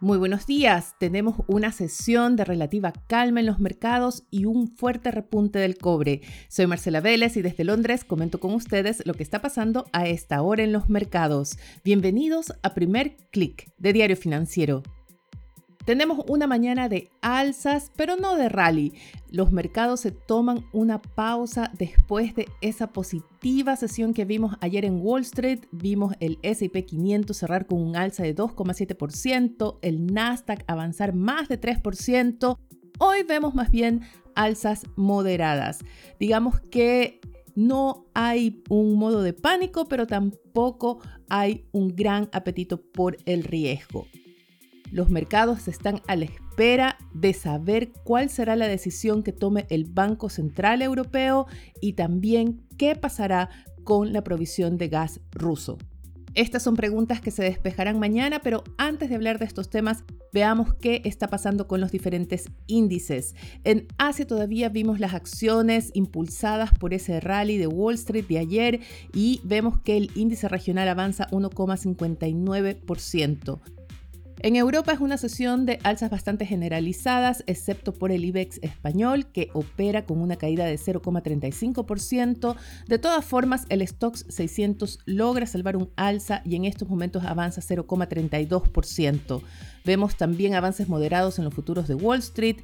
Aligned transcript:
Muy 0.00 0.18
buenos 0.18 0.46
días. 0.46 0.96
Tenemos 0.98 1.36
una 1.46 1.70
sesión 1.70 2.34
de 2.34 2.44
relativa 2.44 2.92
calma 3.06 3.38
en 3.38 3.46
los 3.46 3.60
mercados 3.60 4.24
y 4.28 4.44
un 4.44 4.66
fuerte 4.68 5.12
repunte 5.12 5.60
del 5.60 5.78
cobre. 5.78 6.20
Soy 6.48 6.66
Marcela 6.66 7.00
Vélez 7.00 7.36
y 7.36 7.42
desde 7.42 7.62
Londres 7.62 8.04
comento 8.04 8.40
con 8.40 8.52
ustedes 8.54 9.06
lo 9.06 9.14
que 9.14 9.22
está 9.22 9.40
pasando 9.40 9.86
a 9.92 10.08
esta 10.08 10.42
hora 10.42 10.64
en 10.64 10.72
los 10.72 10.88
mercados. 10.88 11.58
Bienvenidos 11.84 12.52
a 12.64 12.74
Primer 12.74 13.16
Click 13.30 13.70
de 13.78 13.92
Diario 13.92 14.16
Financiero. 14.16 14.82
Tenemos 15.84 16.24
una 16.28 16.46
mañana 16.46 16.88
de 16.88 17.10
alzas, 17.20 17.92
pero 17.94 18.16
no 18.16 18.36
de 18.36 18.48
rally. 18.48 18.94
Los 19.28 19.52
mercados 19.52 20.00
se 20.00 20.12
toman 20.12 20.64
una 20.72 21.02
pausa 21.02 21.70
después 21.78 22.34
de 22.34 22.48
esa 22.62 22.92
positiva 22.92 23.76
sesión 23.76 24.14
que 24.14 24.24
vimos 24.24 24.56
ayer 24.62 24.86
en 24.86 25.00
Wall 25.02 25.22
Street. 25.22 25.66
Vimos 25.72 26.14
el 26.20 26.38
SP 26.40 26.86
500 26.86 27.36
cerrar 27.36 27.66
con 27.66 27.82
un 27.82 27.96
alza 27.96 28.22
de 28.22 28.34
2,7%, 28.34 29.78
el 29.82 30.06
Nasdaq 30.06 30.64
avanzar 30.66 31.14
más 31.14 31.48
de 31.48 31.60
3%. 31.60 32.56
Hoy 32.98 33.22
vemos 33.24 33.54
más 33.54 33.70
bien 33.70 34.00
alzas 34.34 34.86
moderadas. 34.96 35.80
Digamos 36.18 36.60
que 36.60 37.20
no 37.54 38.06
hay 38.14 38.62
un 38.70 38.96
modo 38.96 39.22
de 39.22 39.34
pánico, 39.34 39.86
pero 39.86 40.06
tampoco 40.06 41.00
hay 41.28 41.66
un 41.72 41.94
gran 41.94 42.30
apetito 42.32 42.80
por 42.80 43.18
el 43.26 43.44
riesgo. 43.44 44.06
Los 44.94 45.10
mercados 45.10 45.66
están 45.66 46.00
a 46.06 46.14
la 46.14 46.26
espera 46.26 46.96
de 47.12 47.32
saber 47.32 47.90
cuál 48.04 48.30
será 48.30 48.54
la 48.54 48.68
decisión 48.68 49.24
que 49.24 49.32
tome 49.32 49.66
el 49.68 49.86
Banco 49.86 50.28
Central 50.28 50.82
Europeo 50.82 51.48
y 51.80 51.94
también 51.94 52.64
qué 52.78 52.94
pasará 52.94 53.50
con 53.82 54.12
la 54.12 54.22
provisión 54.22 54.78
de 54.78 54.86
gas 54.86 55.18
ruso. 55.32 55.78
Estas 56.34 56.62
son 56.62 56.76
preguntas 56.76 57.20
que 57.20 57.32
se 57.32 57.42
despejarán 57.42 57.98
mañana, 57.98 58.38
pero 58.38 58.62
antes 58.78 59.08
de 59.08 59.16
hablar 59.16 59.40
de 59.40 59.46
estos 59.46 59.68
temas, 59.68 60.04
veamos 60.32 60.74
qué 60.74 61.02
está 61.04 61.26
pasando 61.26 61.66
con 61.66 61.80
los 61.80 61.90
diferentes 61.90 62.44
índices. 62.68 63.34
En 63.64 63.88
Asia 63.98 64.28
todavía 64.28 64.68
vimos 64.68 65.00
las 65.00 65.14
acciones 65.14 65.90
impulsadas 65.94 66.70
por 66.72 66.94
ese 66.94 67.18
rally 67.18 67.58
de 67.58 67.66
Wall 67.66 67.94
Street 67.94 68.28
de 68.28 68.38
ayer 68.38 68.78
y 69.12 69.40
vemos 69.42 69.80
que 69.80 69.96
el 69.96 70.12
índice 70.14 70.48
regional 70.48 70.88
avanza 70.88 71.26
1,59%. 71.32 73.60
En 74.44 74.56
Europa 74.56 74.92
es 74.92 75.00
una 75.00 75.16
sesión 75.16 75.64
de 75.64 75.78
alzas 75.84 76.10
bastante 76.10 76.44
generalizadas, 76.44 77.42
excepto 77.46 77.94
por 77.94 78.12
el 78.12 78.26
IBEX 78.26 78.58
español, 78.60 79.24
que 79.24 79.48
opera 79.54 80.04
con 80.04 80.20
una 80.20 80.36
caída 80.36 80.66
de 80.66 80.74
0,35%. 80.74 82.54
De 82.86 82.98
todas 82.98 83.24
formas, 83.24 83.64
el 83.70 83.80
Stoxx 83.88 84.26
600 84.28 84.98
logra 85.06 85.46
salvar 85.46 85.78
un 85.78 85.88
alza 85.96 86.42
y 86.44 86.56
en 86.56 86.66
estos 86.66 86.90
momentos 86.90 87.24
avanza 87.24 87.62
0,32%. 87.62 89.40
Vemos 89.84 90.16
también 90.16 90.54
avances 90.54 90.88
moderados 90.88 91.38
en 91.38 91.44
los 91.44 91.52
futuros 91.52 91.86
de 91.86 91.94
Wall 91.94 92.20
Street. 92.20 92.56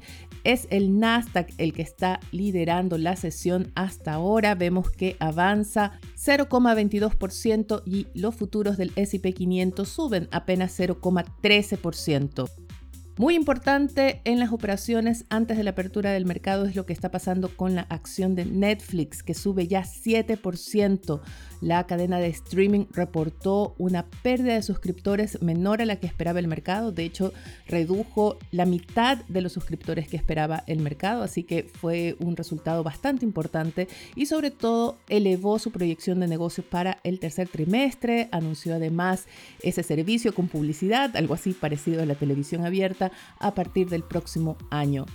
Es 0.43 0.67
el 0.71 0.99
Nasdaq 0.99 1.53
el 1.59 1.71
que 1.71 1.83
está 1.83 2.19
liderando 2.31 2.97
la 2.97 3.15
sesión 3.15 3.71
hasta 3.75 4.13
ahora. 4.13 4.55
Vemos 4.55 4.89
que 4.89 5.17
avanza 5.19 5.99
0,22% 6.17 7.83
y 7.85 8.07
los 8.15 8.33
futuros 8.33 8.77
del 8.77 8.91
SP 8.97 9.33
500 9.33 9.87
suben 9.87 10.29
apenas 10.31 10.79
0,13%. 10.79 12.49
Muy 13.17 13.35
importante 13.35 14.21
en 14.23 14.39
las 14.39 14.53
operaciones 14.53 15.25
antes 15.29 15.57
de 15.57 15.63
la 15.63 15.71
apertura 15.71 16.11
del 16.11 16.25
mercado 16.25 16.65
es 16.65 16.75
lo 16.75 16.85
que 16.85 16.93
está 16.93 17.11
pasando 17.11 17.49
con 17.55 17.75
la 17.75 17.81
acción 17.89 18.35
de 18.35 18.45
Netflix, 18.45 19.21
que 19.21 19.33
sube 19.33 19.67
ya 19.67 19.83
7%. 19.83 21.21
La 21.59 21.85
cadena 21.85 22.17
de 22.19 22.27
streaming 22.27 22.85
reportó 22.91 23.75
una 23.77 24.07
pérdida 24.23 24.55
de 24.55 24.63
suscriptores 24.63 25.41
menor 25.41 25.81
a 25.81 25.85
la 25.85 25.97
que 25.97 26.07
esperaba 26.07 26.39
el 26.39 26.47
mercado. 26.47 26.91
De 26.91 27.03
hecho, 27.03 27.33
redujo 27.67 28.37
la 28.49 28.65
mitad 28.65 29.19
de 29.27 29.41
los 29.41 29.51
suscriptores 29.51 30.07
que 30.07 30.17
esperaba 30.17 30.63
el 30.65 30.79
mercado, 30.79 31.21
así 31.21 31.43
que 31.43 31.63
fue 31.63 32.15
un 32.19 32.37
resultado 32.37 32.81
bastante 32.81 33.25
importante 33.25 33.87
y 34.15 34.25
sobre 34.25 34.51
todo 34.51 34.97
elevó 35.09 35.59
su 35.59 35.71
proyección 35.71 36.21
de 36.21 36.27
negocio 36.27 36.63
para 36.63 36.99
el 37.03 37.19
tercer 37.19 37.49
trimestre. 37.49 38.29
Anunció 38.31 38.75
además 38.75 39.25
ese 39.61 39.83
servicio 39.83 40.33
con 40.33 40.47
publicidad, 40.47 41.15
algo 41.17 41.33
así 41.33 41.53
parecido 41.53 42.01
a 42.01 42.05
la 42.05 42.15
televisión 42.15 42.65
abierta, 42.65 43.00
a 43.39 43.53
partir 43.53 43.89
del 43.89 44.03
próximo 44.03 44.57
año. 44.69 45.05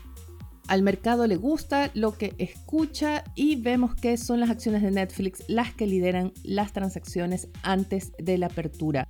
Al 0.69 0.83
mercado 0.83 1.27
le 1.27 1.37
gusta 1.37 1.91
lo 1.95 2.19
que 2.19 2.35
escucha 2.39 3.23
y 3.37 3.57
vemos 3.57 3.95
que 3.95 4.17
son 4.17 4.41
las 4.41 4.51
acciones 4.51 4.83
de 4.83 4.91
Netflix 4.91 5.45
las 5.47 5.73
que 5.73 5.87
lideran 5.87 6.33
las 6.43 6.73
transacciones 6.73 7.49
antes 7.63 8.13
de 8.19 8.39
la 8.39 8.47
apertura. 8.47 9.07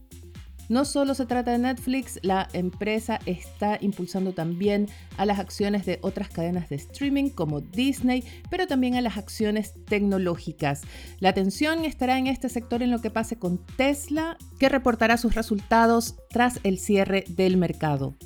No 0.68 0.84
solo 0.84 1.14
se 1.14 1.26
trata 1.26 1.52
de 1.52 1.58
Netflix, 1.58 2.18
la 2.22 2.48
empresa 2.52 3.20
está 3.24 3.78
impulsando 3.80 4.32
también 4.32 4.88
a 5.16 5.24
las 5.24 5.38
acciones 5.38 5.86
de 5.86 6.00
otras 6.02 6.28
cadenas 6.28 6.68
de 6.68 6.76
streaming 6.76 7.30
como 7.30 7.60
Disney, 7.60 8.24
pero 8.50 8.66
también 8.66 8.96
a 8.96 9.00
las 9.00 9.16
acciones 9.16 9.74
tecnológicas. 9.86 10.82
La 11.20 11.28
atención 11.28 11.84
estará 11.84 12.18
en 12.18 12.26
este 12.26 12.48
sector 12.48 12.82
en 12.82 12.90
lo 12.90 13.00
que 13.00 13.10
pase 13.10 13.38
con 13.38 13.64
Tesla, 13.76 14.36
que 14.58 14.68
reportará 14.68 15.16
sus 15.18 15.36
resultados 15.36 16.16
tras 16.30 16.58
el 16.64 16.78
cierre 16.78 17.24
del 17.28 17.56
mercado. 17.56 18.16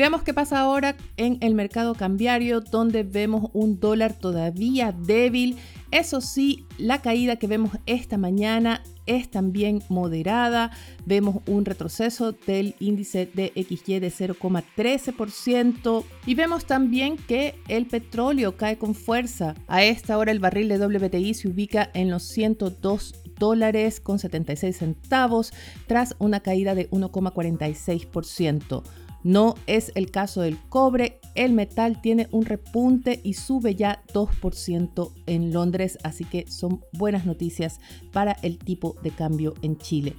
Veamos 0.00 0.22
qué 0.22 0.32
pasa 0.32 0.58
ahora 0.60 0.96
en 1.18 1.36
el 1.42 1.54
mercado 1.54 1.94
cambiario, 1.94 2.62
donde 2.62 3.02
vemos 3.02 3.50
un 3.52 3.80
dólar 3.80 4.14
todavía 4.14 4.92
débil. 4.92 5.58
Eso 5.90 6.22
sí, 6.22 6.64
la 6.78 7.02
caída 7.02 7.36
que 7.36 7.46
vemos 7.46 7.72
esta 7.84 8.16
mañana 8.16 8.82
es 9.04 9.30
también 9.30 9.82
moderada. 9.90 10.70
Vemos 11.04 11.42
un 11.46 11.66
retroceso 11.66 12.32
del 12.32 12.76
índice 12.80 13.26
de 13.34 13.52
XY 13.54 13.98
de 13.98 14.10
0,13% 14.10 16.04
y 16.24 16.34
vemos 16.34 16.64
también 16.64 17.18
que 17.18 17.56
el 17.68 17.84
petróleo 17.84 18.56
cae 18.56 18.78
con 18.78 18.94
fuerza. 18.94 19.54
A 19.68 19.84
esta 19.84 20.16
hora 20.16 20.32
el 20.32 20.40
barril 20.40 20.70
de 20.70 20.78
WTI 20.78 21.34
se 21.34 21.48
ubica 21.48 21.90
en 21.92 22.08
los 22.08 22.22
102 22.22 23.16
dólares 23.38 24.00
con 24.00 24.18
76 24.18 24.78
centavos 24.78 25.52
tras 25.86 26.16
una 26.18 26.40
caída 26.40 26.74
de 26.74 26.88
1,46%. 26.88 28.82
No 29.22 29.54
es 29.66 29.92
el 29.94 30.10
caso 30.10 30.40
del 30.42 30.58
cobre. 30.68 31.20
El 31.34 31.52
metal 31.52 32.00
tiene 32.00 32.28
un 32.32 32.44
repunte 32.44 33.20
y 33.22 33.34
sube 33.34 33.74
ya 33.74 34.02
2% 34.12 35.12
en 35.26 35.52
Londres, 35.52 35.98
así 36.02 36.24
que 36.24 36.50
son 36.50 36.80
buenas 36.92 37.26
noticias 37.26 37.80
para 38.12 38.32
el 38.42 38.58
tipo 38.58 38.96
de 39.02 39.10
cambio 39.10 39.54
en 39.62 39.76
Chile. 39.78 40.16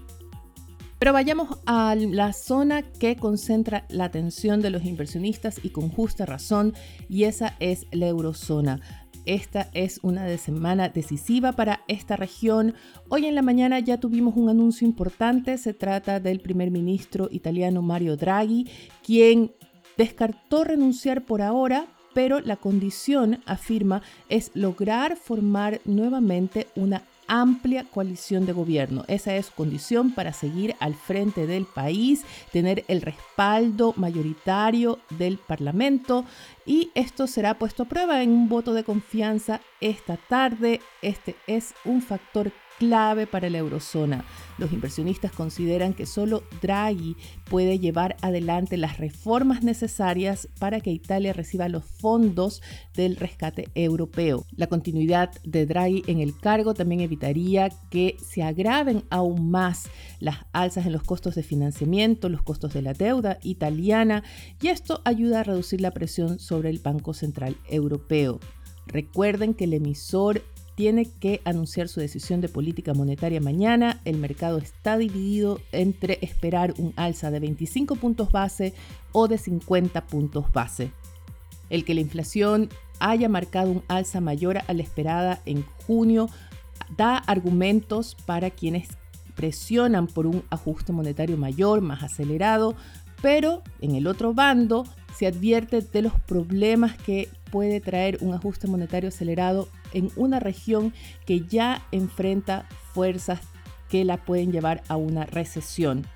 Pero 1.02 1.14
vayamos 1.14 1.58
a 1.66 1.96
la 1.96 2.32
zona 2.32 2.84
que 2.84 3.16
concentra 3.16 3.88
la 3.90 4.06
atención 4.06 4.62
de 4.62 4.70
los 4.70 4.86
inversionistas 4.86 5.60
y 5.64 5.72
con 5.72 5.90
justa 5.90 6.28
razón, 6.28 6.76
y 7.10 7.24
esa 7.24 7.56
es 7.60 7.88
la 7.92 8.08
eurozona. 8.08 8.82
Esta 9.26 9.70
es 9.74 10.00
una 10.02 10.38
semana 10.38 10.90
decisiva 10.90 11.52
para 11.52 11.82
esta 11.88 12.16
región. 12.16 12.74
Hoy 13.08 13.28
en 13.28 13.36
la 13.36 13.44
mañana 13.44 13.80
ya 13.80 14.00
tuvimos 14.00 14.36
un 14.36 14.50
anuncio 14.50 14.88
importante. 14.88 15.58
Se 15.58 15.74
trata 15.74 16.20
del 16.20 16.40
primer 16.40 16.72
ministro 16.72 17.30
italiano 17.32 17.82
Mario 17.82 18.18
Draghi, 18.18 18.68
quien 19.06 19.52
descartó 19.96 20.64
renunciar 20.64 21.24
por 21.24 21.44
ahora, 21.44 21.86
pero 22.14 22.40
la 22.40 22.56
condición, 22.56 23.40
afirma, 23.46 24.02
es 24.28 24.52
lograr 24.56 25.16
formar 25.16 25.82
nuevamente 25.86 26.68
una 26.76 27.04
amplia 27.32 27.86
coalición 27.86 28.46
de 28.46 28.52
gobierno. 28.52 29.06
Esa 29.08 29.38
es 29.38 29.50
condición 29.50 30.14
para 30.14 30.34
seguir 30.34 30.76
al 30.82 30.96
frente 30.96 31.48
del 31.48 31.66
país, 31.66 32.26
tener 32.52 32.84
el 32.90 33.02
respaldo 33.02 33.94
mayoritario 33.96 35.00
del 35.12 35.38
Parlamento 35.38 36.26
y 36.66 36.92
esto 36.94 37.28
será 37.28 37.58
puesto 37.58 37.84
a 37.84 37.88
prueba 37.88 38.22
en 38.22 38.32
un 38.32 38.50
voto 38.50 38.74
de 38.74 38.84
confianza 38.84 39.62
esta 39.80 40.18
tarde. 40.18 40.82
Este 41.02 41.38
es 41.48 41.74
un 41.86 42.02
factor 42.02 42.52
clave 42.82 43.28
para 43.28 43.48
la 43.52 43.60
eurozona. 43.60 44.26
Los 44.58 44.74
inversionistas 44.74 45.32
consideran 45.32 45.94
que 45.94 46.08
solo 46.08 46.42
Draghi 46.64 47.16
puede 47.48 47.78
llevar 47.78 48.18
adelante 48.24 48.76
las 48.76 48.98
reformas 48.98 49.62
necesarias 49.62 50.48
para 50.58 50.80
que 50.80 50.90
Italia 50.90 51.32
reciba 51.32 51.70
los 51.70 51.86
fondos 51.86 52.64
del 52.96 53.18
rescate 53.18 53.68
europeo. 53.76 54.48
La 54.56 54.66
continuidad 54.66 55.30
de 55.44 55.68
Draghi 55.68 56.02
en 56.08 56.22
el 56.22 56.36
cargo 56.36 56.74
también 56.74 57.02
evitaría 57.02 57.70
que 57.92 58.18
se 58.20 58.42
agraven 58.42 59.04
aún 59.12 59.52
más 59.52 59.88
las 60.20 60.38
alzas 60.52 60.88
en 60.88 60.94
los 60.94 61.04
costos 61.04 61.36
de 61.36 61.44
financiamiento, 61.44 62.30
los 62.30 62.42
costos 62.42 62.74
de 62.74 62.82
la 62.82 62.94
deuda 62.94 63.38
italiana 63.44 64.24
y 64.60 64.70
esto 64.70 65.02
ayuda 65.06 65.42
a 65.42 65.44
reducir 65.44 65.82
la 65.82 65.92
presión 65.92 66.40
sobre 66.40 66.72
el 66.72 66.80
Banco 66.80 67.14
Central 67.14 67.58
Europeo. 67.70 68.40
Recuerden 68.88 69.54
que 69.54 69.66
el 69.66 69.74
emisor 69.74 70.42
tiene 70.82 71.06
que 71.06 71.42
anunciar 71.46 71.90
su 71.90 72.00
decisión 72.00 72.42
de 72.42 72.50
política 72.50 72.96
monetaria 72.96 73.40
mañana. 73.40 74.02
El 74.04 74.18
mercado 74.18 74.58
está 74.58 74.98
dividido 74.98 75.60
entre 75.72 76.18
esperar 76.24 76.74
un 76.80 76.92
alza 76.96 77.30
de 77.30 77.40
25 77.40 77.98
puntos 77.98 78.32
base 78.32 78.74
o 79.12 79.28
de 79.28 79.38
50 79.38 80.08
puntos 80.08 80.52
base. 80.52 80.92
El 81.70 81.86
que 81.86 81.94
la 81.94 82.02
inflación 82.02 82.70
haya 83.00 83.30
marcado 83.30 83.70
un 83.70 83.84
alza 83.90 84.22
mayor 84.22 84.58
a 84.68 84.74
la 84.74 84.82
esperada 84.82 85.40
en 85.46 85.64
junio 85.86 86.30
da 86.98 87.16
argumentos 87.16 88.18
para 88.26 88.50
quienes 88.50 88.88
presionan 89.36 90.08
por 90.08 90.26
un 90.26 90.42
ajuste 90.50 90.94
monetario 90.94 91.38
mayor, 91.38 91.82
más 91.82 92.02
acelerado, 92.02 92.74
Pero 93.22 93.62
en 93.82 93.94
el 93.94 94.08
otro 94.08 94.34
bando 94.34 94.84
se 95.16 95.28
advierte 95.28 95.82
de 95.82 96.02
los 96.02 96.14
problemas 96.22 96.98
que 96.98 97.30
puede 97.52 97.80
traer 97.80 98.18
un 98.22 98.34
ajuste 98.34 98.68
monetario 98.68 99.10
acelerado 99.10 99.68
en 99.94 100.10
una 100.16 100.40
región 100.40 100.94
que 101.26 101.42
ya 101.42 101.86
enfrenta 101.92 102.68
fuerzas 102.94 103.42
que 103.90 104.06
la 104.06 104.18
pueden 104.18 104.52
llevar 104.52 104.84
a 104.88 104.96
una 104.96 105.26
recesión. 105.26 106.08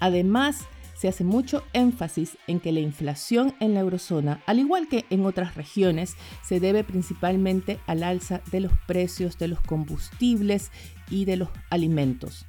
Además, 0.00 0.66
se 0.96 1.08
hace 1.08 1.24
mucho 1.24 1.62
énfasis 1.72 2.38
en 2.46 2.60
que 2.60 2.72
la 2.72 2.80
inflación 2.80 3.54
en 3.60 3.74
la 3.74 3.80
eurozona, 3.80 4.42
al 4.46 4.58
igual 4.58 4.88
que 4.88 5.04
en 5.10 5.26
otras 5.26 5.54
regiones, 5.54 6.16
se 6.42 6.60
debe 6.60 6.82
principalmente 6.82 7.78
al 7.86 8.02
alza 8.02 8.40
de 8.50 8.60
los 8.60 8.72
precios 8.86 9.36
de 9.36 9.48
los 9.48 9.60
combustibles 9.60 10.70
y 11.10 11.26
de 11.26 11.36
los 11.36 11.50
alimentos. 11.68 12.46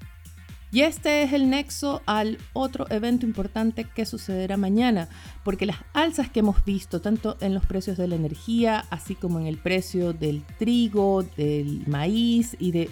Y 0.75 0.81
este 0.81 1.23
es 1.23 1.31
el 1.31 1.49
nexo 1.49 2.01
al 2.05 2.37
otro 2.51 2.85
evento 2.89 3.25
importante 3.25 3.85
que 3.85 4.05
sucederá 4.05 4.57
mañana, 4.57 5.07
porque 5.45 5.65
las 5.65 5.77
alzas 5.93 6.29
que 6.29 6.41
hemos 6.41 6.65
visto 6.65 6.99
tanto 6.99 7.37
en 7.39 7.53
los 7.53 7.65
precios 7.65 7.95
de 7.95 8.09
la 8.09 8.15
energía, 8.15 8.83
así 8.89 9.15
como 9.15 9.39
en 9.39 9.47
el 9.47 9.57
precio 9.57 10.11
del 10.11 10.43
trigo, 10.59 11.23
del 11.37 11.87
maíz 11.87 12.57
y 12.59 12.73
del 12.73 12.89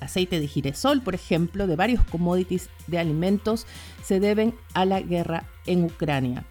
aceite 0.00 0.38
de 0.38 0.46
girasol, 0.46 1.02
por 1.02 1.16
ejemplo, 1.16 1.66
de 1.66 1.74
varios 1.74 2.04
commodities 2.04 2.70
de 2.86 3.00
alimentos, 3.00 3.66
se 4.04 4.20
deben 4.20 4.54
a 4.74 4.84
la 4.84 5.00
guerra 5.00 5.48
en 5.66 5.82
Ucrania. 5.82 6.44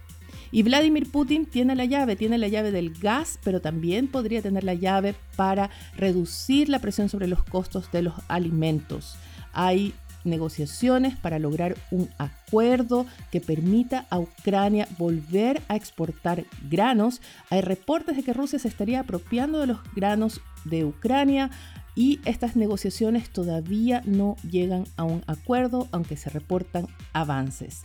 Y 0.51 0.63
Vladimir 0.63 1.09
Putin 1.09 1.45
tiene 1.45 1.73
la 1.73 1.85
llave, 1.85 2.17
tiene 2.17 2.37
la 2.37 2.49
llave 2.49 2.71
del 2.71 2.91
gas, 2.99 3.39
pero 3.45 3.61
también 3.61 4.09
podría 4.09 4.41
tener 4.41 4.65
la 4.65 4.73
llave 4.73 5.15
para 5.37 5.69
reducir 5.95 6.67
la 6.67 6.79
presión 6.79 7.07
sobre 7.07 7.27
los 7.27 7.45
costos 7.45 7.89
de 7.93 8.01
los 8.01 8.15
alimentos. 8.27 9.15
Hay 9.53 9.93
negociaciones 10.23 11.15
para 11.15 11.39
lograr 11.39 11.77
un 11.91 12.09
acuerdo 12.17 13.05
que 13.31 13.41
permita 13.41 14.05
a 14.09 14.19
Ucrania 14.19 14.87
volver 14.97 15.61
a 15.67 15.75
exportar 15.75 16.45
granos. 16.69 17.21
Hay 17.49 17.61
reportes 17.61 18.15
de 18.15 18.23
que 18.23 18.33
Rusia 18.33 18.59
se 18.59 18.67
estaría 18.67 19.01
apropiando 19.01 19.59
de 19.59 19.67
los 19.67 19.79
granos 19.95 20.41
de 20.65 20.85
Ucrania 20.85 21.49
y 21.95 22.19
estas 22.25 22.55
negociaciones 22.55 23.29
todavía 23.29 24.01
no 24.05 24.35
llegan 24.49 24.85
a 24.95 25.03
un 25.03 25.23
acuerdo, 25.27 25.87
aunque 25.91 26.17
se 26.17 26.29
reportan 26.29 26.87
avances. 27.13 27.81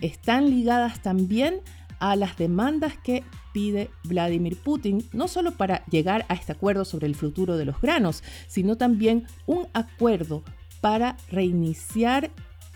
Están 0.00 0.50
ligadas 0.50 1.00
también 1.00 1.60
a 1.98 2.16
las 2.16 2.36
demandas 2.36 2.98
que 2.98 3.24
pide 3.52 3.90
Vladimir 4.04 4.58
Putin, 4.58 5.02
no 5.12 5.28
solo 5.28 5.52
para 5.52 5.84
llegar 5.86 6.26
a 6.28 6.34
este 6.34 6.52
acuerdo 6.52 6.84
sobre 6.84 7.06
el 7.06 7.14
futuro 7.14 7.56
de 7.56 7.64
los 7.64 7.80
granos, 7.80 8.22
sino 8.46 8.76
también 8.76 9.24
un 9.46 9.66
acuerdo 9.72 10.42
para 10.86 11.16
reiniciar 11.32 12.30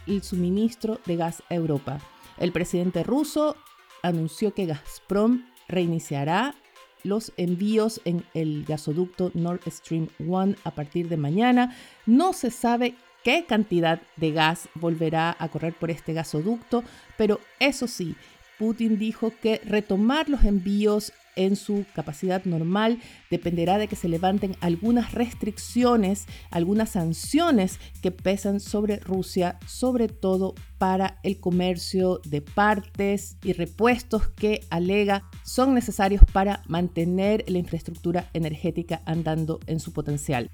el 0.09 0.25
suministro 0.25 0.99
de 1.07 1.15
gas 1.15 1.45
a 1.49 1.55
Europa. 1.55 2.01
El 2.39 2.51
presidente 2.51 3.05
ruso 3.05 3.55
anunció 4.03 4.53
que 4.53 4.67
Gazprom 4.67 5.45
reiniciará 5.69 6.57
los 7.05 7.33
envíos 7.37 8.01
en 8.05 8.25
el 8.35 8.65
gasoducto 8.65 9.31
Nord 9.35 9.61
Stream 9.69 10.09
1 10.19 10.57
a 10.65 10.73
partir 10.73 11.09
de 11.09 11.19
mañana. 11.19 11.77
No 12.05 12.33
se 12.33 12.51
sabe 12.51 12.97
qué 13.23 13.45
cantidad 13.47 14.03
de 14.17 14.33
gas 14.33 14.69
volverá 14.75 15.37
a 15.39 15.49
correr 15.49 15.75
por 15.75 15.93
este 15.93 16.13
gasoducto, 16.13 16.83
pero 17.17 17.39
eso 17.61 17.87
sí, 17.87 18.17
Putin 18.59 18.99
dijo 18.99 19.33
que 19.41 19.61
retomar 19.65 20.29
los 20.29 20.43
envíos 20.43 21.13
en 21.41 21.57
su 21.57 21.87
capacidad 21.95 22.45
normal 22.45 22.99
dependerá 23.31 23.79
de 23.79 23.89
que 23.89 23.97
se 23.97 24.09
levanten 24.09 24.57
algunas 24.61 25.13
restricciones, 25.13 26.27
algunas 26.51 26.91
sanciones 26.91 27.81
que 28.03 28.11
pesan 28.11 28.61
sobre 28.61 28.99
Rusia, 28.99 29.59
sobre 29.67 30.09
todo 30.09 30.55
para 30.77 31.19
el 31.23 31.41
comercio 31.41 32.21
de 32.25 32.43
partes 32.43 33.39
y 33.43 33.55
repuestos 33.55 34.29
que 34.29 34.61
alega 34.69 35.25
son 35.43 35.75
necesarios 35.75 36.23
para 36.31 36.63
mantener 36.67 37.45
la 37.49 37.59
infraestructura 37.59 38.29
energética 38.35 39.01
andando 39.07 39.61
en 39.67 39.81
su 39.81 39.93
potencial. 39.93 40.51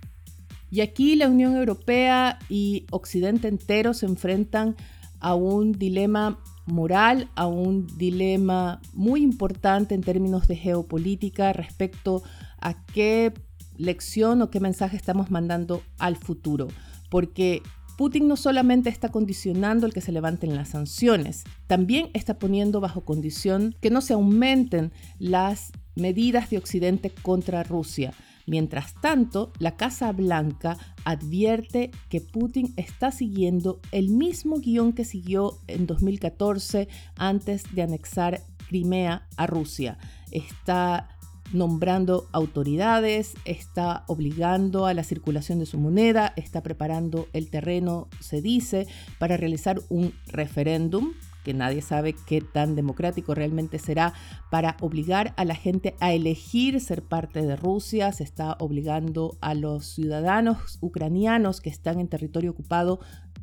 Y 0.70 0.82
aquí 0.82 1.16
la 1.16 1.28
Unión 1.28 1.56
Europea 1.56 2.38
y 2.48 2.86
Occidente 2.90 3.48
entero 3.48 3.92
se 3.92 4.06
enfrentan 4.06 4.76
a 5.18 5.34
un 5.34 5.72
dilema 5.72 6.38
moral, 6.66 7.28
a 7.34 7.46
un 7.46 7.86
dilema 7.96 8.80
muy 8.92 9.22
importante 9.22 9.94
en 9.94 10.02
términos 10.02 10.48
de 10.48 10.56
geopolítica 10.56 11.52
respecto 11.52 12.22
a 12.60 12.74
qué 12.86 13.32
lección 13.76 14.42
o 14.42 14.50
qué 14.50 14.60
mensaje 14.60 14.96
estamos 14.96 15.30
mandando 15.30 15.82
al 15.98 16.16
futuro. 16.16 16.68
Porque 17.08 17.62
Putin 17.96 18.28
no 18.28 18.36
solamente 18.36 18.90
está 18.90 19.08
condicionando 19.08 19.86
el 19.86 19.94
que 19.94 20.00
se 20.00 20.12
levanten 20.12 20.54
las 20.54 20.70
sanciones, 20.70 21.44
también 21.66 22.10
está 22.12 22.38
poniendo 22.38 22.80
bajo 22.80 23.02
condición 23.02 23.74
que 23.80 23.90
no 23.90 24.00
se 24.00 24.12
aumenten 24.12 24.92
las 25.18 25.72
medidas 25.94 26.50
de 26.50 26.58
Occidente 26.58 27.10
contra 27.10 27.62
Rusia. 27.62 28.12
Mientras 28.46 28.94
tanto, 29.00 29.52
la 29.58 29.76
Casa 29.76 30.12
Blanca 30.12 30.78
advierte 31.04 31.90
que 32.08 32.20
Putin 32.20 32.72
está 32.76 33.10
siguiendo 33.10 33.80
el 33.90 34.08
mismo 34.08 34.58
guion 34.58 34.92
que 34.92 35.04
siguió 35.04 35.58
en 35.66 35.86
2014 35.86 36.88
antes 37.16 37.64
de 37.74 37.82
anexar 37.82 38.42
Crimea 38.68 39.26
a 39.36 39.46
Rusia. 39.46 39.98
Está 40.30 41.08
nombrando 41.52 42.28
autoridades, 42.32 43.34
está 43.44 44.04
obligando 44.08 44.86
a 44.86 44.94
la 44.94 45.04
circulación 45.04 45.58
de 45.58 45.66
su 45.66 45.78
moneda, 45.78 46.32
está 46.36 46.62
preparando 46.62 47.28
el 47.32 47.50
terreno, 47.50 48.08
se 48.20 48.42
dice, 48.42 48.86
para 49.18 49.36
realizar 49.36 49.80
un 49.88 50.12
referéndum 50.26 51.12
que 51.46 51.54
nadie 51.54 51.80
sabe 51.80 52.16
qué 52.26 52.40
tan 52.40 52.74
democrático 52.74 53.32
realmente 53.32 53.78
será, 53.78 54.14
para 54.50 54.76
obligar 54.80 55.32
a 55.36 55.44
la 55.44 55.54
gente 55.54 55.94
a 56.00 56.12
elegir 56.12 56.80
ser 56.80 57.02
parte 57.02 57.46
de 57.46 57.54
Rusia. 57.54 58.10
Se 58.10 58.24
está 58.24 58.56
obligando 58.58 59.38
a 59.40 59.54
los 59.54 59.86
ciudadanos 59.86 60.78
ucranianos 60.80 61.60
que 61.60 61.70
están 61.70 62.00
en 62.00 62.08
territorio 62.08 62.50
ocupado 62.50 62.98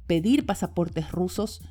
pedir 0.06 0.46
pasaportes 0.46 1.14
rusos. 1.14 1.62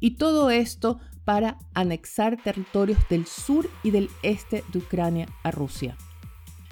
Y 0.00 0.16
todo 0.16 0.50
esto 0.50 0.98
para 1.24 1.58
anexar 1.72 2.36
territorios 2.42 2.98
del 3.08 3.26
sur 3.26 3.70
y 3.84 3.92
del 3.92 4.10
este 4.24 4.64
de 4.72 4.80
Ucrania 4.80 5.28
a 5.44 5.52
Rusia. 5.52 5.96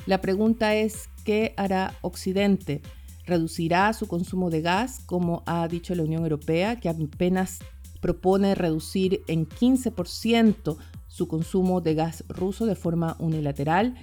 La 0.07 0.21
pregunta 0.21 0.75
es, 0.75 1.09
¿qué 1.25 1.55
hará 1.57 1.95
Occidente? 2.03 2.83
¿Reducirá 3.27 3.91
su 3.95 4.07
consumo 4.07 4.51
de 4.51 4.61
gas, 4.61 5.01
como 5.07 5.43
ha 5.47 5.67
dicho 5.67 5.95
la 5.95 6.03
Unión 6.03 6.23
Europea, 6.23 6.79
que 6.79 6.91
apenas 6.91 7.61
propone 8.03 8.55
reducir 8.55 9.23
en 9.29 9.49
15% 9.49 10.77
su 11.09 11.27
consumo 11.27 11.81
de 11.81 11.95
gas 11.95 12.25
ruso 12.29 12.67
de 12.67 12.75
forma 12.75 13.17
unilateral? 13.19 13.95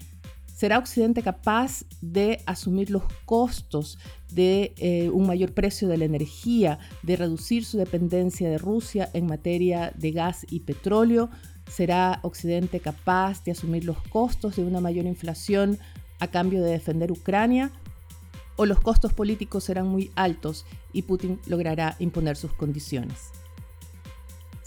¿Será 0.62 0.80
Occidente 0.80 1.22
capaz 1.22 1.86
de 2.02 2.42
asumir 2.48 2.90
los 2.90 3.04
costos 3.26 4.00
de 4.32 4.74
eh, 4.78 5.10
un 5.10 5.28
mayor 5.28 5.54
precio 5.54 5.88
de 5.88 5.98
la 5.98 6.06
energía, 6.06 6.80
de 7.04 7.16
reducir 7.16 7.64
su 7.64 7.78
dependencia 7.78 8.50
de 8.50 8.58
Rusia 8.58 9.10
en 9.14 9.28
materia 9.28 9.92
de 9.96 10.12
gas 10.12 10.48
y 10.50 10.62
petróleo? 10.62 11.30
¿Será 11.68 12.20
Occidente 12.24 12.80
capaz 12.80 13.44
de 13.44 13.52
asumir 13.54 13.86
los 13.86 14.02
costos 14.10 14.56
de 14.56 14.64
una 14.64 14.82
mayor 14.82 15.06
inflación 15.06 15.80
a 16.22 16.28
cambio 16.28 16.64
de 16.64 16.72
defender 16.72 17.12
Ucrania? 17.12 17.72
¿O 18.56 18.66
los 18.66 18.80
costos 18.80 19.12
políticos 19.12 19.66
serán 19.66 19.88
muy 19.88 20.12
altos 20.16 20.66
y 20.94 21.02
Putin 21.02 21.40
logrará 21.48 21.98
imponer 22.00 22.38
sus 22.38 22.54
condiciones? 22.54 23.41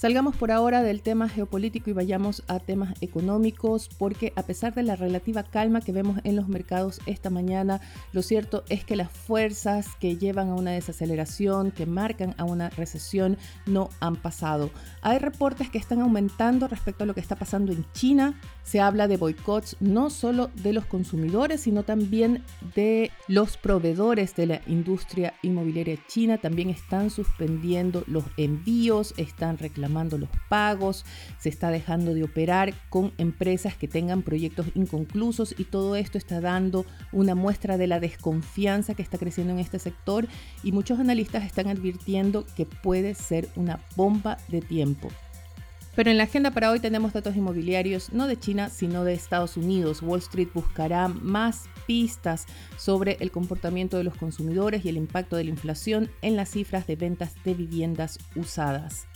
Salgamos 0.05 0.37
por 0.37 0.53
ahora 0.53 0.83
del 0.83 1.01
tema 1.01 1.31
geopolítico 1.31 1.89
y 1.89 1.95
vayamos 1.95 2.43
a 2.47 2.59
temas 2.59 2.93
económicos, 3.01 3.89
porque 3.97 4.35
a 4.37 4.43
pesar 4.43 4.75
de 4.75 4.83
la 4.83 4.97
relativa 4.97 5.45
calma 5.45 5.81
que 5.81 5.93
vemos 5.93 6.21
en 6.25 6.37
los 6.37 6.47
mercados 6.47 7.01
esta 7.07 7.31
mañana, 7.31 7.81
lo 8.13 8.21
cierto 8.21 8.65
es 8.69 8.85
que 8.85 8.97
las 8.97 9.11
fuerzas 9.11 9.87
que 9.99 10.19
llevan 10.19 10.51
a 10.51 10.57
una 10.57 10.73
desaceleración, 10.73 11.71
que 11.71 11.87
marcan 11.87 12.35
a 12.37 12.45
una 12.45 12.69
recesión, 12.69 13.39
no 13.65 13.89
han 14.01 14.17
pasado. 14.17 14.69
Hay 15.01 15.17
reportes 15.17 15.71
que 15.71 15.79
están 15.79 16.03
aumentando 16.03 16.69
respecto 16.69 17.05
a 17.05 17.07
lo 17.07 17.15
que 17.15 17.21
está 17.21 17.37
pasando 17.37 17.73
en 17.73 17.87
China. 17.95 18.39
Se 18.63 18.83
habla 18.83 19.09
de 19.09 19.17
boicots 19.17 19.79
no 19.81 20.11
solo 20.11 20.51
de 20.63 20.75
los 20.75 20.85
consumidores, 20.85 21.63
sino 21.63 21.83
también 21.83 22.45
de 22.75 23.11
los 23.27 23.57
proveedores 23.57 24.37
de 24.37 24.49
la 24.49 24.61
industria 24.67 25.33
inmobiliaria 25.41 25.97
china. 26.09 26.37
También 26.37 26.69
están 26.69 27.09
suspendiendo 27.09 28.05
los 28.07 28.25
envíos, 28.37 29.15
están 29.17 29.57
reclamando 29.57 29.94
los 29.95 30.29
pagos, 30.49 31.05
se 31.39 31.49
está 31.49 31.71
dejando 31.71 32.15
de 32.15 32.25
operar 32.25 32.75
con 32.91 33.13
empresas 33.17 33.77
que 33.77 33.89
tengan 33.89 34.23
proyectos 34.23 34.67
inconclusos 34.75 35.55
y 35.57 35.65
todo 35.65 35.97
esto 35.97 36.19
está 36.19 36.41
dando 36.41 36.85
una 37.13 37.35
muestra 37.35 37.79
de 37.79 37.87
la 37.87 38.01
desconfianza 38.01 38.95
que 38.95 39.03
está 39.03 39.19
creciendo 39.19 39.53
en 39.53 39.61
este 39.61 39.79
sector 39.79 40.27
y 40.63 40.73
muchos 40.73 40.99
analistas 40.99 41.45
están 41.45 41.69
advirtiendo 41.69 42.45
que 42.57 42.67
puede 42.67 43.15
ser 43.15 43.49
una 43.57 43.81
bomba 43.97 44.39
de 44.49 44.61
tiempo. 44.61 45.09
Pero 45.95 46.11
en 46.11 46.19
la 46.19 46.25
agenda 46.25 46.51
para 46.51 46.71
hoy 46.71 46.81
tenemos 46.81 47.13
datos 47.13 47.37
inmobiliarios 47.37 48.13
no 48.13 48.27
de 48.27 48.37
China, 48.37 48.69
sino 48.69 49.05
de 49.05 49.15
Estados 49.15 49.57
Unidos. 49.57 50.03
Wall 50.03 50.19
Street 50.19 50.49
buscará 50.53 51.07
más 51.07 51.67
pistas 51.87 52.47
sobre 52.77 53.17
el 53.21 53.31
comportamiento 53.31 53.97
de 53.97 54.05
los 54.05 54.17
consumidores 54.17 54.85
y 54.85 54.89
el 54.89 54.97
impacto 54.97 55.37
de 55.37 55.45
la 55.45 55.51
inflación 55.51 56.11
en 56.23 56.37
las 56.37 56.51
cifras 56.51 56.87
de 56.87 56.97
ventas 56.97 57.35
de 57.45 57.55
viviendas 57.55 58.19
usadas. 58.35 59.07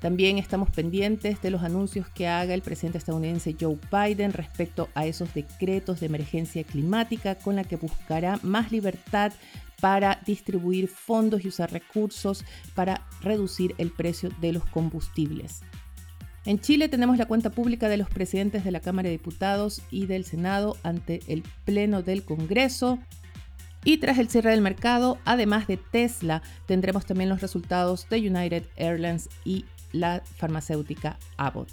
También 0.00 0.38
estamos 0.38 0.70
pendientes 0.70 1.42
de 1.42 1.50
los 1.50 1.62
anuncios 1.62 2.08
que 2.08 2.26
haga 2.26 2.54
el 2.54 2.62
presidente 2.62 2.96
estadounidense 2.96 3.54
Joe 3.60 3.78
Biden 3.92 4.32
respecto 4.32 4.88
a 4.94 5.06
esos 5.06 5.32
decretos 5.34 6.00
de 6.00 6.06
emergencia 6.06 6.64
climática 6.64 7.34
con 7.34 7.54
la 7.54 7.64
que 7.64 7.76
buscará 7.76 8.40
más 8.42 8.72
libertad 8.72 9.32
para 9.80 10.20
distribuir 10.26 10.88
fondos 10.88 11.44
y 11.44 11.48
usar 11.48 11.70
recursos 11.70 12.44
para 12.74 13.06
reducir 13.20 13.74
el 13.76 13.90
precio 13.90 14.30
de 14.40 14.54
los 14.54 14.64
combustibles. 14.66 15.62
En 16.46 16.58
Chile 16.58 16.88
tenemos 16.88 17.18
la 17.18 17.26
cuenta 17.26 17.50
pública 17.50 17.90
de 17.90 17.98
los 17.98 18.08
presidentes 18.08 18.64
de 18.64 18.70
la 18.70 18.80
Cámara 18.80 19.08
de 19.08 19.12
Diputados 19.18 19.82
y 19.90 20.06
del 20.06 20.24
Senado 20.24 20.78
ante 20.82 21.20
el 21.28 21.42
Pleno 21.66 22.02
del 22.02 22.24
Congreso. 22.24 22.98
Y 23.84 23.98
tras 23.98 24.18
el 24.18 24.28
cierre 24.28 24.50
del 24.50 24.60
mercado, 24.60 25.18
además 25.24 25.66
de 25.66 25.78
Tesla, 25.78 26.42
tendremos 26.66 27.06
también 27.06 27.30
los 27.30 27.40
resultados 27.40 28.06
de 28.10 28.18
United 28.18 28.64
Airlines 28.76 29.28
y 29.44 29.64
la 29.92 30.22
farmacéutica 30.36 31.18
Abbott. 31.38 31.70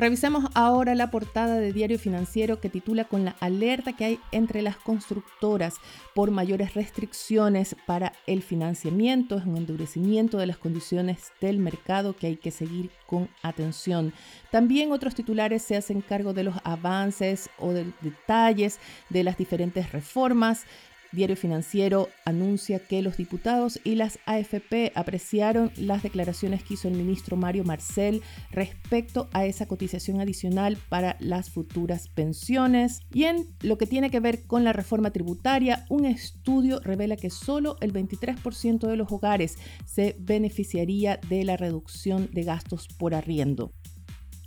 Revisemos 0.00 0.50
ahora 0.54 0.94
la 0.94 1.10
portada 1.10 1.56
de 1.56 1.74
Diario 1.74 1.98
Financiero 1.98 2.58
que 2.58 2.70
titula 2.70 3.04
con 3.04 3.26
la 3.26 3.36
alerta 3.40 3.92
que 3.92 4.06
hay 4.06 4.20
entre 4.32 4.62
las 4.62 4.76
constructoras 4.76 5.74
por 6.14 6.30
mayores 6.30 6.72
restricciones 6.72 7.76
para 7.86 8.12
el 8.26 8.42
financiamiento, 8.42 9.36
es 9.36 9.44
un 9.44 9.58
endurecimiento 9.58 10.38
de 10.38 10.46
las 10.46 10.56
condiciones 10.56 11.32
del 11.42 11.58
mercado 11.58 12.16
que 12.16 12.28
hay 12.28 12.36
que 12.36 12.50
seguir 12.50 12.90
con 13.06 13.28
atención. 13.42 14.14
También 14.50 14.90
otros 14.90 15.14
titulares 15.14 15.62
se 15.62 15.76
hacen 15.76 16.00
cargo 16.00 16.32
de 16.32 16.44
los 16.44 16.54
avances 16.64 17.50
o 17.58 17.72
de 17.72 17.92
detalles 18.00 18.78
de 19.10 19.22
las 19.22 19.36
diferentes 19.36 19.92
reformas 19.92 20.64
Diario 21.12 21.36
Financiero 21.36 22.08
anuncia 22.24 22.78
que 22.78 23.02
los 23.02 23.16
diputados 23.16 23.80
y 23.82 23.96
las 23.96 24.18
AFP 24.26 24.92
apreciaron 24.94 25.72
las 25.76 26.02
declaraciones 26.02 26.62
que 26.62 26.74
hizo 26.74 26.88
el 26.88 26.94
ministro 26.94 27.36
Mario 27.36 27.64
Marcel 27.64 28.22
respecto 28.52 29.28
a 29.32 29.44
esa 29.44 29.66
cotización 29.66 30.20
adicional 30.20 30.78
para 30.88 31.16
las 31.18 31.50
futuras 31.50 32.08
pensiones. 32.08 33.00
Y 33.12 33.24
en 33.24 33.46
lo 33.62 33.76
que 33.76 33.86
tiene 33.86 34.10
que 34.10 34.20
ver 34.20 34.46
con 34.46 34.62
la 34.62 34.72
reforma 34.72 35.10
tributaria, 35.10 35.84
un 35.88 36.04
estudio 36.04 36.80
revela 36.80 37.16
que 37.16 37.30
solo 37.30 37.76
el 37.80 37.92
23% 37.92 38.86
de 38.86 38.96
los 38.96 39.10
hogares 39.10 39.56
se 39.84 40.16
beneficiaría 40.18 41.18
de 41.28 41.44
la 41.44 41.56
reducción 41.56 42.28
de 42.32 42.44
gastos 42.44 42.86
por 42.86 43.14
arriendo. 43.14 43.72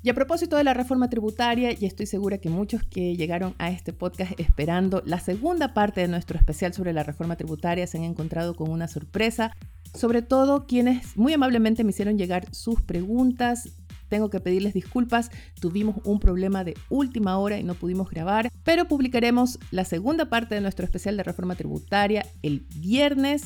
Y 0.06 0.10
a 0.10 0.14
propósito 0.14 0.58
de 0.58 0.66
la 0.66 0.74
reforma 0.74 1.10
tributaria, 1.10 1.72
y 1.72 1.86
estoy 1.86 2.08
segura 2.08 2.38
que 2.38 2.50
muchos 2.50 2.84
que 2.84 3.16
llegaron 3.16 3.56
a 3.58 3.70
este 3.70 3.94
podcast 3.94 4.38
esperando 4.38 5.02
la 5.06 5.18
segunda 5.18 5.74
parte 5.74 6.02
de 6.02 6.10
nuestro 6.10 6.38
especial 6.38 6.74
sobre 6.74 6.92
la 6.92 7.04
reforma 7.04 7.38
tributaria 7.38 7.88
se 7.88 8.00
han 8.00 8.04
encontrado 8.04 8.54
con 8.54 8.70
una 8.70 8.90
sorpresa, 8.90 9.56
sobre 9.94 10.22
todo 10.22 10.68
quienes 10.68 11.16
muy 11.16 11.32
amablemente 11.32 11.86
me 11.86 11.92
hicieron 11.92 12.18
llegar 12.18 12.54
sus 12.54 12.82
preguntas. 12.82 13.70
Tengo 14.10 14.30
que 14.30 14.42
pedirles 14.42 14.74
disculpas, 14.74 15.32
tuvimos 15.62 15.96
un 16.04 16.20
problema 16.20 16.66
de 16.66 16.76
última 16.90 17.38
hora 17.38 17.58
y 17.58 17.64
no 17.64 17.74
pudimos 17.74 18.10
grabar, 18.10 18.52
pero 18.66 18.90
publicaremos 18.90 19.58
la 19.72 19.86
segunda 19.86 20.26
parte 20.26 20.54
de 20.54 20.60
nuestro 20.60 20.84
especial 20.84 21.16
de 21.16 21.24
reforma 21.24 21.56
tributaria 21.56 22.26
el 22.42 22.66
viernes 22.76 23.44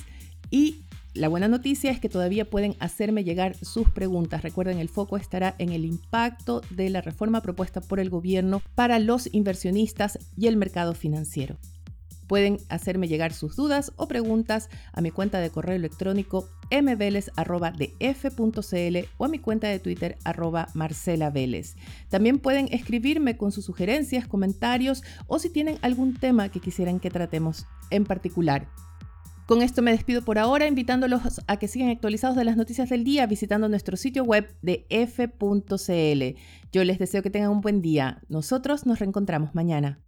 y 0.50 0.87
la 1.18 1.28
buena 1.28 1.48
noticia 1.48 1.92
es 1.92 2.00
que 2.00 2.10
todavía 2.10 2.50
pueden 2.50 2.76
hacerme 2.80 3.24
llegar 3.24 3.56
sus 3.56 3.90
preguntas. 3.90 4.44
Recuerden, 4.44 4.78
el 4.80 4.90
foco 4.90 5.18
estará 5.18 5.56
en 5.58 5.72
el 5.72 5.84
impacto 5.86 6.62
de 6.70 6.90
la 6.90 7.02
reforma 7.02 7.42
propuesta 7.42 7.82
por 7.82 8.00
el 8.00 8.10
gobierno 8.10 8.62
para 8.76 9.00
los 9.00 9.28
inversionistas 9.34 10.20
y 10.38 10.48
el 10.48 10.58
mercado 10.58 10.94
financiero. 10.94 11.58
Pueden 12.28 12.58
hacerme 12.70 13.08
llegar 13.08 13.34
sus 13.34 13.56
dudas 13.56 13.94
o 13.96 14.08
preguntas 14.08 14.70
a 14.92 15.02
mi 15.02 15.12
cuenta 15.12 15.40
de 15.40 15.50
correo 15.50 15.76
electrónico 15.76 16.50
mveles.df.cl 16.70 17.38
o 19.18 19.26
a 19.26 19.30
mi 19.30 19.40
cuenta 19.40 19.68
de 19.70 19.80
Twitter 19.80 20.18
arroba 20.26 20.68
Marcela 20.74 21.34
También 22.10 22.40
pueden 22.40 22.68
escribirme 22.72 23.38
con 23.38 23.54
sus 23.54 23.66
sugerencias, 23.66 24.28
comentarios 24.28 25.04
o 25.28 25.40
si 25.40 25.50
tienen 25.50 25.78
algún 25.82 26.16
tema 26.16 26.50
que 26.50 26.60
quisieran 26.60 27.00
que 27.00 27.10
tratemos 27.10 27.66
en 27.90 28.04
particular. 28.04 28.68
Con 29.48 29.62
esto 29.62 29.82
me 29.82 29.92
despido 29.92 30.24
por 30.24 30.40
ahora, 30.40 30.68
invitándolos 30.68 31.42
a 31.48 31.56
que 31.58 31.70
sigan 31.70 31.88
actualizados 31.88 32.36
de 32.36 32.44
las 32.44 32.58
noticias 32.58 32.90
del 32.90 33.06
día 33.06 33.26
visitando 33.28 33.70
nuestro 33.70 33.96
sitio 33.96 34.26
web 34.26 34.54
de 34.62 34.86
f.cl. 34.90 36.38
Yo 36.74 36.84
les 36.84 37.00
deseo 37.00 37.24
que 37.24 37.30
tengan 37.30 37.52
un 37.52 37.62
buen 37.62 37.82
día. 37.82 38.22
Nosotros 38.28 38.86
nos 38.86 39.00
reencontramos 39.00 39.56
mañana. 39.56 40.02